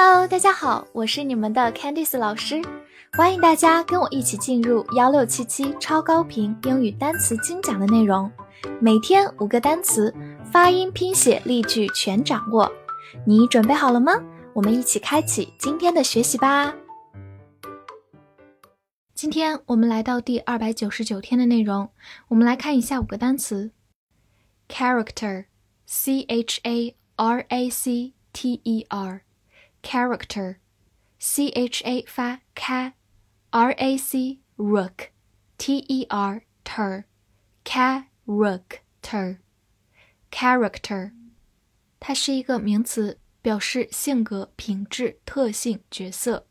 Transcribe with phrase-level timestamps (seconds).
[0.00, 2.62] Hello，大家好，我是你们的 Candice 老师，
[3.14, 8.30] 欢迎大家跟我一起进入幺六七七超高频英语单词精讲的内容，
[8.80, 10.14] 每天五个单词，
[10.52, 12.70] 发音、拼写、例句全掌握，
[13.26, 14.12] 你准备好了吗？
[14.52, 16.72] 我们一起开启今天的学习吧。
[19.16, 21.90] 今天我们来到第二百九十九天的内容，
[22.28, 23.72] 我们来看一下五个单词
[24.68, 29.22] ：character，c h a r a c t e r。
[29.88, 30.56] Character,
[31.18, 35.08] c h a 发 ka，r a c rook,
[35.56, 37.04] t e r ter,
[37.64, 39.38] character,
[40.30, 41.12] character，
[41.98, 46.46] 它是一个名词，表示性格、品质、特性、角色。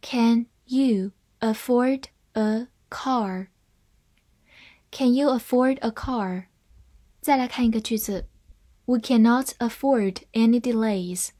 [0.00, 6.46] Can you afford a car？Can you afford a car？
[7.20, 8.26] 再来看一个句子，
[8.86, 11.30] We cannot afford any delays。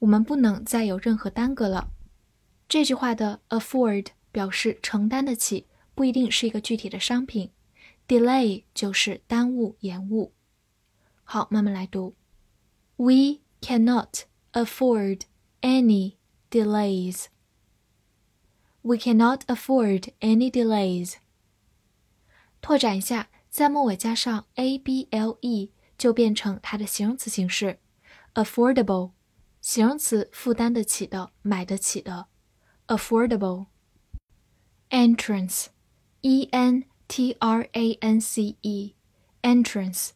[0.00, 1.90] 我们不能再有任何耽搁了。
[2.68, 4.08] 这句话的 afford。
[4.32, 7.50] 表示承担得起，不一定是一个具体的商品。
[8.06, 10.32] Delay 就是耽误、延误。
[11.24, 12.14] 好，慢慢来读。
[12.96, 15.22] We cannot afford
[15.60, 16.16] any
[16.50, 17.26] delays.
[18.82, 21.14] We cannot afford any delays.
[22.60, 27.80] 拓展一下，在末尾加上 a b l e 就变成它的形容词形式。
[28.34, 29.12] Affordable，
[29.60, 32.28] 形容词，负担得起的，买得起的。
[32.86, 33.66] Affordable。
[34.90, 35.66] entrance,
[36.22, 38.94] e n t r a n c e,
[39.42, 40.10] entrance,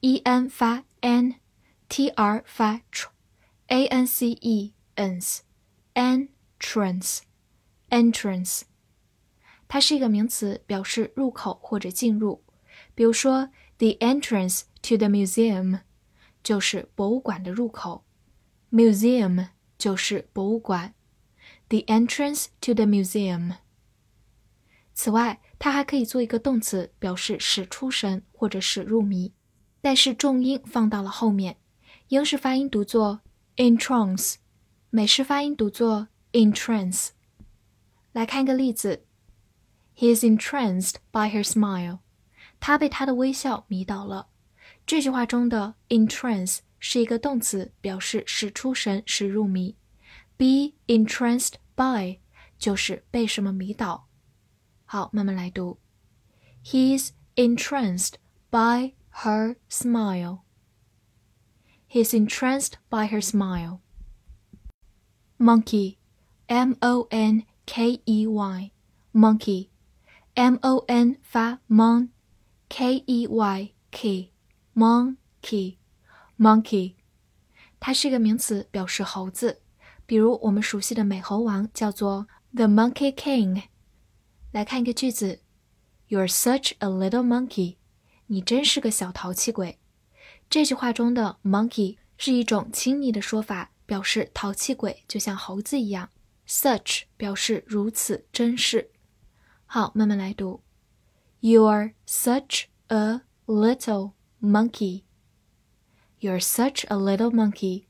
[0.00, 5.40] e n 发 n，t r 发 tr，a n c e ens,
[5.94, 7.20] entrance,
[7.90, 8.62] entrance，
[9.68, 12.42] 它是一个名词，表示入口或者进入。
[12.94, 15.80] 比如说，the entrance to the museum
[16.42, 18.04] 就是博物馆的入口，
[18.70, 20.94] museum 就是博物馆，
[21.68, 23.56] the entrance to the museum。
[25.01, 29.31] 此外，它还可以做一个动词，表示使出神或者使入迷，
[29.79, 31.55] 但是重音放到了后面。
[32.09, 33.21] 英式发音读作
[33.55, 34.35] entrance，
[34.89, 37.11] 美式发音读作 entrance。
[38.11, 39.05] 来看一个例子
[39.95, 41.99] ：He is entranced by her smile。
[42.59, 44.27] 他被她的微笑迷倒了。
[44.85, 49.77] 这句话中的 entrance 是一个动词，表示使出神、使入迷。
[50.35, 52.19] Be entranced by
[52.57, 54.08] 就是被什么迷倒。
[54.88, 55.78] 好，慢慢来读。
[56.64, 58.14] He's entranced
[58.50, 60.40] by her smile.
[61.88, 63.80] He's entranced by her smile.
[65.38, 65.98] Monkey,
[66.46, 68.70] M O N K E Y,
[69.12, 69.68] monkey,
[70.34, 74.32] M O N 发 mon，K E Y K,
[74.74, 75.76] monkey,
[76.38, 76.94] monkey，
[77.78, 79.60] 它是一个名词，表示猴子。
[80.06, 83.64] 比如我们熟悉的美猴王叫做 The Monkey King。
[84.51, 85.41] 来看一个句子
[86.07, 87.75] ，You're such a little monkey，
[88.25, 89.77] 你真是个小淘气鬼。
[90.49, 96.09] 这句话中的 monkey 是一种亲昵的说法，表示淘气鬼就像猴子一样。
[96.47, 98.89] Such 表示如此，真是。
[99.67, 100.63] 好，慢慢来读
[101.41, 105.03] ，You're such a little monkey。
[106.19, 107.83] You're such a little monkey。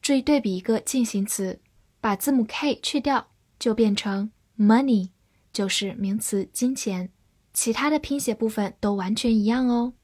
[0.00, 1.60] 注意对比一个进行词，
[2.00, 3.28] 把字母 k 去掉，
[3.58, 5.10] 就变成 money。
[5.56, 7.10] 就是名词金钱，
[7.54, 9.94] 其他的拼写部分都完全一样哦。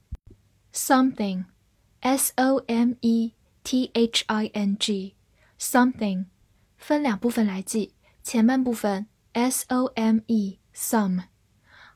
[0.73, 6.25] Something，s o m e t h i n g，something，
[6.79, 11.25] 分两部分来记，前半部分 s o m e some，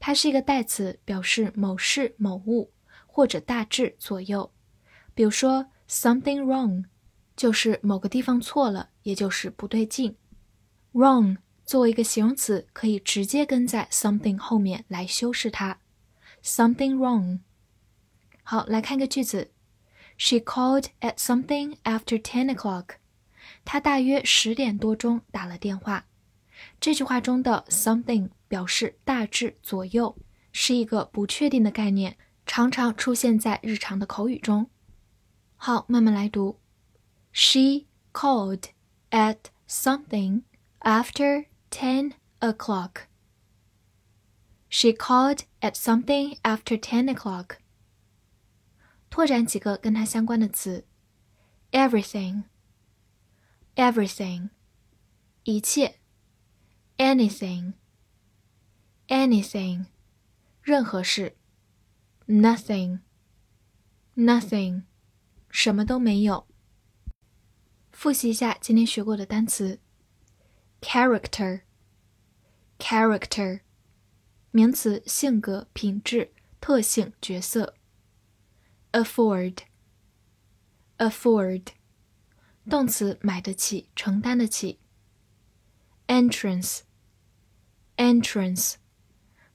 [0.00, 2.72] 它是一个代词，表示某事、某物
[3.06, 4.50] 或者大致左右。
[5.14, 6.84] 比如说，something wrong，
[7.36, 10.16] 就是某个地方错了，也就是不对劲。
[10.92, 15.78] wrong 作为一个形容词，可以直接跟在 something 后面来修饰它。
[16.42, 17.40] something wrong。
[18.42, 19.50] 好，来看个句子
[20.18, 22.96] ：She called at something after ten o'clock。
[23.64, 26.06] 她大约十点多钟打了电话。
[26.78, 30.16] 这句话中的 something 表示大致左右，
[30.52, 32.16] 是一个不确定的概念，
[32.46, 34.70] 常常出现在日常的口语中。
[35.57, 36.59] 好，慢慢来读。
[37.31, 38.69] She called
[39.11, 40.43] at something
[40.79, 43.07] after ten o'clock.
[44.69, 47.57] She called at something after ten o'clock.
[49.09, 50.85] 拓展几个跟它相关的词：
[51.71, 52.43] everything,
[53.75, 54.49] everything，
[55.43, 55.95] 一切；
[56.97, 57.73] anything,
[59.07, 59.85] anything，
[60.61, 61.33] 任何事；
[62.27, 62.99] nothing,
[64.15, 64.83] nothing，
[65.54, 66.48] 什么都没有。
[67.92, 69.78] 复习一下今天学过的单词
[70.80, 71.60] ：character,
[72.76, 73.60] character，
[74.50, 77.76] 名词，性格、品质、特性、角色。
[78.90, 81.68] afford，afford，
[82.68, 84.80] 动词，买得起，承担得起。
[86.08, 88.74] entrance，entrance，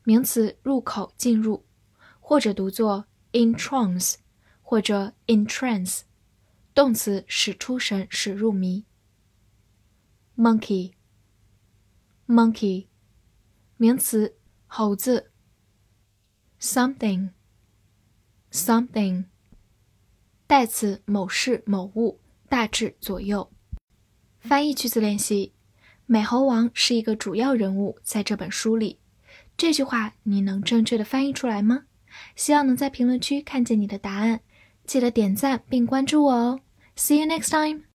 [0.05, 1.65] 名词，入口，进入，
[2.21, 4.15] 或者读作 entrance，
[4.69, 6.01] 或者 entrance，
[6.75, 8.85] 动词，使出神，使入迷。
[10.37, 12.85] monkey，monkey，
[13.77, 14.35] 名词，
[14.67, 15.31] 猴子。
[16.61, 17.31] something。
[18.51, 19.25] something，
[20.45, 23.51] 代词某事某物，大致左右。
[24.39, 25.53] 翻译句子练习：
[26.05, 28.99] 美猴王是一个主要人物，在这本书里。
[29.57, 31.85] 这句话你能正确的翻译出来吗？
[32.35, 34.41] 希望能在评论区看见你的答案。
[34.89, 36.61] 记得点赞并关注我哦。
[36.95, 37.88] See you next time.